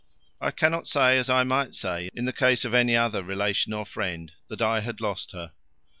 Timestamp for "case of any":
2.33-2.97